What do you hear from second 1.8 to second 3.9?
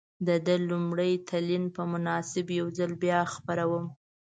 مناسبت یو ځل بیا خپروم.